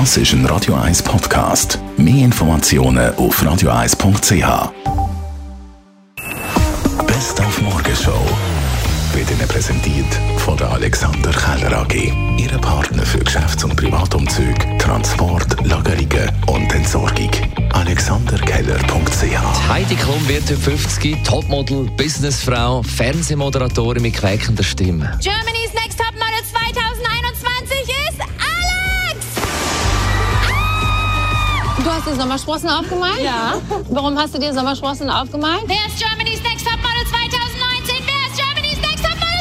[0.00, 1.78] Das ist ein Radio 1 Podcast.
[1.96, 4.72] Mehr Informationen auf radio1.ch.
[7.06, 8.20] Best auf Morgenshow
[9.12, 12.12] wird Ihnen präsentiert von der Alexander Keller AG.
[12.36, 17.30] Ihre Partner für Geschäfts- und Privatumzug, Transport, Lagerungen und Entsorgung.
[17.72, 25.16] AlexanderKeller.ch Heidi Klum wird heute 50, Topmodel, Businessfrau, Fernsehmoderatorin mit quäkender Stimme.
[25.22, 25.53] Germany's
[32.04, 33.20] hast dir Sommersprossen aufgemalt?
[33.22, 33.54] Ja.
[33.88, 35.62] Warum hast du dir Sommersprossen aufgemalt?
[35.66, 38.04] Wer ist Germany's Next Top Model 2019?
[38.04, 39.40] Wer ist Germany's Next Top Model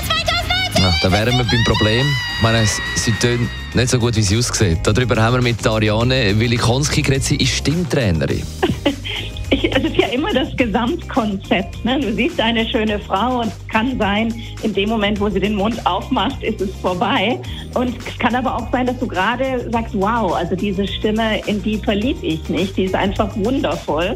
[0.76, 0.84] 2019?
[0.84, 2.08] Ja, da wären wir beim Problem.
[2.38, 4.80] Ich meine, sie tönt nicht so gut, wie sie aussieht.
[4.84, 7.26] Darüber haben wir mit Ariane Willikonski geredet.
[7.26, 8.44] Sie ist Stimmtrainerin.
[9.50, 11.86] Ich, es ist ja immer das Gesamtkonzept.
[11.86, 12.00] Ne?
[12.00, 15.56] Du siehst eine schöne Frau und es kann sein, in dem Moment, wo sie den
[15.56, 17.40] Mund aufmacht, ist es vorbei.
[17.76, 21.62] Und es kann aber auch sein, dass du gerade sagst, wow, also diese Stimme, in
[21.62, 22.76] die verlieb ich nicht.
[22.78, 24.16] Die ist einfach wundervoll.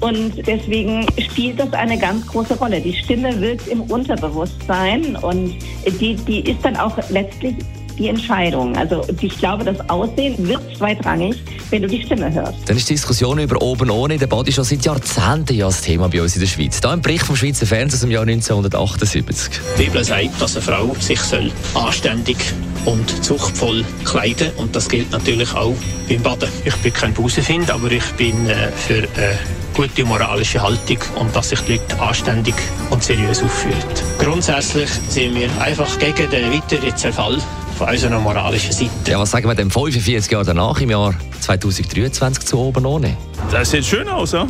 [0.00, 2.80] Und deswegen spielt das eine ganz große Rolle.
[2.80, 5.54] Die Stimme wirkt im Unterbewusstsein und
[6.00, 7.54] die, die ist dann auch letztlich
[7.98, 8.76] die Entscheidung.
[8.76, 11.36] Also ich glaube, das Aussehen wird zweitrangig,
[11.70, 12.58] wenn du die Stimme hörst.
[12.66, 15.82] Dann ist die Diskussion über oben ohne in der Body schon seit Jahrzehnten ja das
[15.82, 16.80] Thema bei uns in der Schweiz.
[16.80, 19.60] Da ein Bericht vom Schweizer Fernsehen aus dem Jahr 1978.
[19.78, 22.36] Die Bibel sagt, dass eine Frau sich soll anständig
[22.84, 25.74] und zuchtvoll kleiden und das gilt natürlich auch
[26.08, 26.48] beim Baden.
[26.64, 29.38] Ich bin kein Busenfind, aber ich bin äh, für eine
[29.74, 32.54] gute moralische Haltung und dass sich die Leute anständig
[32.90, 33.78] und seriös aufführen.
[34.18, 37.38] Grundsätzlich sind wir einfach gegen den weiteren Zerfall
[37.82, 39.10] von unserer moralischen Seite.
[39.10, 43.16] Ja, was sagen wir denn 45 Jahre danach, im Jahr 2023 zu oben ohne?
[43.50, 44.46] Das sieht schön aus, ja?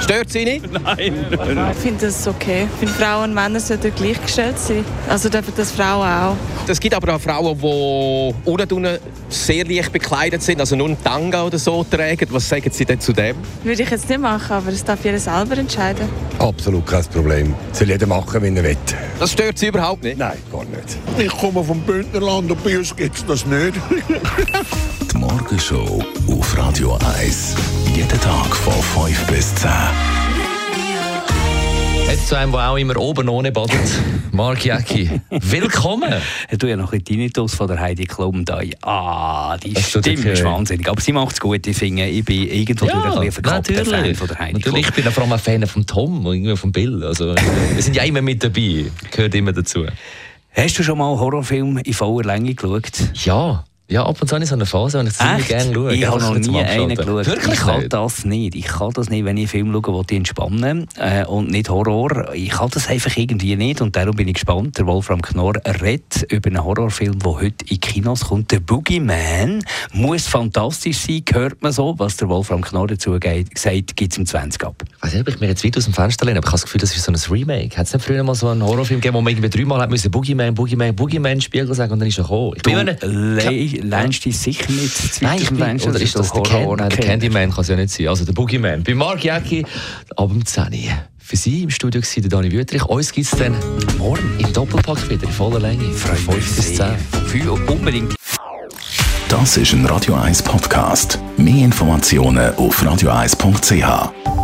[0.00, 0.64] Stört Sie nicht?
[0.70, 1.26] Nein.
[1.32, 2.68] Ich finde das okay.
[2.72, 4.84] Ich finde, Frauen und Männer sollten gleichgestellt sein.
[5.08, 6.36] Also dürfen das Frauen auch.
[6.68, 8.98] Es gibt aber auch Frauen, die unten
[9.28, 12.28] sehr leicht bekleidet sind, also nur einen Tanga oder so tragen.
[12.30, 13.36] Was sagen Sie denn zu dem?
[13.64, 16.08] Würde ich jetzt nicht machen, aber das darf jeder selber entscheiden.
[16.38, 17.54] Absolut kein Problem.
[17.72, 18.76] Soll jeder machen, wie er will.
[19.18, 20.18] Das stört Sie überhaupt nicht?
[20.18, 20.96] Nein, gar nicht.
[21.18, 23.74] Ich komme vom Bündnerland und bei uns gibt es das nicht.
[25.10, 27.54] Die Morgenshow auf Radio 1.
[27.94, 29.70] Jeden Tag von 5 bis 10.
[32.10, 33.80] Jetzt zu einem, der auch immer oben ohne badet.
[34.32, 35.18] Mark Jäcki.
[35.30, 36.12] Willkommen.
[36.58, 38.60] Du ja noch ein Tinnitus von der Heidi Klum da.
[38.82, 40.44] Ah, die Das Stimme ist weh.
[40.44, 40.88] wahnsinnig.
[40.90, 41.66] Aber sie macht es gut.
[41.66, 44.92] Ich finde, ich bin irgendwo durch ein bisschen verkappter Fan von der Heidi Natürlich, ich
[44.92, 45.04] Klum.
[45.04, 47.02] bin vor allem ein Fan von Tom und irgendwie von Bill.
[47.02, 48.86] Also, wir sind ja immer mit dabei.
[49.10, 49.86] Gehört immer dazu.
[50.58, 52.90] Hast du schon mal einen Horrorfilm in voller Länge geschaut?
[53.24, 53.64] Ja.
[53.88, 55.94] Ja, ab und zu habe ich so eine Phase, wo ich ziemlich gerne schaue.
[55.94, 57.26] Ich habe noch nie einen geschaut.
[57.26, 57.92] Wirklich ich kann nicht?
[57.92, 58.54] das nicht.
[58.56, 61.70] Ich kann das nicht, wenn ich einen Film schaue, will ich entspannen äh, und nicht
[61.70, 62.34] Horror.
[62.34, 64.76] Ich kann das einfach irgendwie nicht und darum bin ich gespannt.
[64.78, 68.50] Der Wolfram Knorr redet über einen Horrorfilm, der heute in Kinos kommt.
[68.50, 71.94] Der Boogeyman muss fantastisch sein, hört man so.
[71.98, 74.82] Was der Wolfram Knorr dazu geht, sagt, gibt es um 20 ab.
[75.00, 76.60] Ich weiß nicht, ob ich mir jetzt weit aus dem Fenster lehne, aber ich habe
[76.60, 77.76] das Gefühl, das ist so ein Remake.
[77.76, 80.10] Hat es nicht früher mal so einen Horrorfilm gegeben, wo man irgendwie dreimal hat müssen
[80.10, 82.54] Boogeyman, Boogeyman, Boogeyman Spiegel sagen und dann ist er gekommen?
[82.56, 85.90] Ich Du bin mir nicht- le- lehnst dich sicher nicht zu Nein, ich bin, Fenster,
[85.90, 88.08] oder ist du das der, Can Nein, der Candyman kann es ja nicht sein.
[88.08, 88.82] Also der Boogeyman.
[88.82, 89.64] Bei Mark Jäcki
[90.16, 90.70] ab dem 10 Uhr.
[91.18, 92.84] Für Sie im Studio war der Dani Wüterich.
[92.86, 93.54] Uns gibt es dann
[93.98, 95.84] morgen im Doppelpack wieder in voller Länge.
[95.92, 96.86] Von 5 bis 10.
[97.26, 98.14] Für unbedingt.
[99.28, 101.18] Das ist ein Radio 1 Podcast.
[101.36, 104.37] Mehr Informationen auf radio1.ch.